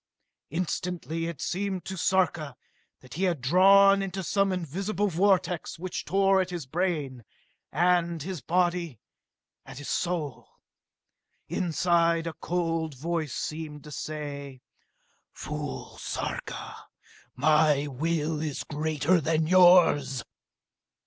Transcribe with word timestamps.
Instantly 0.49 1.27
it 1.27 1.39
seemed 1.39 1.85
to 1.85 1.95
Sarka 1.95 2.55
that 3.01 3.13
he 3.13 3.25
had 3.25 3.39
drawn 3.39 4.01
into 4.01 4.23
some 4.23 4.51
invisible 4.51 5.09
vortex 5.09 5.77
which 5.77 6.05
tore 6.05 6.41
at 6.41 6.49
his 6.49 6.65
brain, 6.65 7.23
at 7.71 8.23
his 8.23 8.41
body, 8.41 8.99
at 9.63 9.77
his 9.77 9.89
soul. 9.89 10.47
Inside 11.47 12.25
him 12.25 12.31
a 12.31 12.41
cold 12.41 12.95
voice 12.95 13.35
seemed 13.35 13.83
to 13.83 13.91
say: 13.91 14.61
"Fool, 15.33 15.99
Sarka! 15.99 16.85
My 17.35 17.85
will 17.85 18.41
is 18.41 18.63
greater 18.63 19.21
than 19.21 19.45
yours!" 19.45 20.23